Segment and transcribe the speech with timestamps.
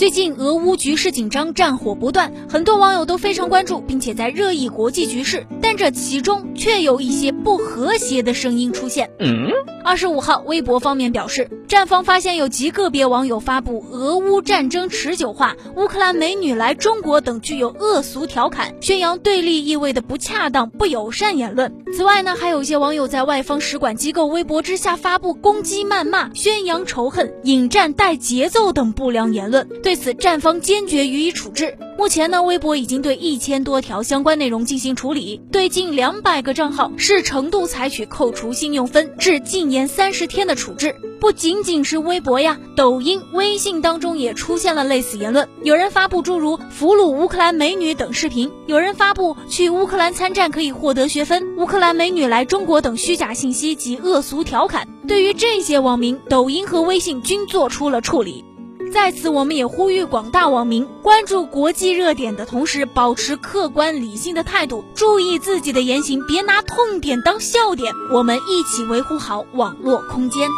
[0.00, 5.46] 最近俄乌局势紧张，战火不断，很多网友都非常关注，并且在热议国际局势。
[5.60, 9.10] 但这其中却有一些不和谐的声音出现。
[9.84, 21.74] 二十五号，微博方面表示，站方发现有极个别网友发布“俄乌战争持久化”“乌克兰美女来中国”等具有恶俗调侃、宣扬对立意味的不恰当、不友善言论。
[21.94, 29.68] 此外呢，还有一些网友在外方使馆机构微博之下发布攻击、谩骂、宣扬仇恨、引战带节奏等不良言论。
[29.82, 31.76] 对对此，站方坚决予以处置。
[31.98, 40.94] 目前呢，微博已经对一千多条相关内容进行处理，对近两百个账号视程度采取扣除信用分、至禁言三十天的处置。
[41.18, 45.48] 不仅仅是微博呀，抖音、微信当中也出现了类似言论。
[45.64, 54.86] 有人发布诸如俘虏乌克兰美女等视频，有人发布去乌克兰参战可以获得学分、乌克兰美女来中国等虚假信息及恶俗调侃。
[55.08, 58.44] 对于这些网民，抖音和微信均做出了处理。
[58.92, 67.94] 在此，我们也呼吁广大网民关注国际热点的同时，保持客观理性的态度，注意自己的言行，别拿痛点当笑点。
[68.12, 70.48] 我们一起维护好网络空间。